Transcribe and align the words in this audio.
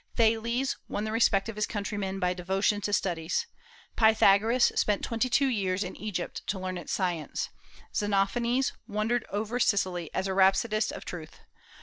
Thales 0.15 0.77
won 0.87 1.03
the 1.03 1.11
respect 1.11 1.47
of 1.47 1.55
his 1.55 1.67
countrymen 1.67 2.17
by 2.19 2.33
devotion 2.33 2.81
to 2.81 2.91
studies. 2.91 3.45
Pythagoras 3.95 4.71
spent 4.75 5.03
twenty 5.03 5.29
two 5.29 5.45
years 5.45 5.83
in 5.83 5.95
Egypt 5.95 6.41
to 6.47 6.57
learn 6.57 6.79
its 6.79 6.91
science. 6.91 7.49
Xenophanes 7.95 8.73
wandered 8.87 9.27
over 9.29 9.59
Sicily 9.59 10.09
as 10.11 10.25
a 10.25 10.33
rhapsodist 10.33 10.91
of 10.91 11.05
truth. 11.05 11.41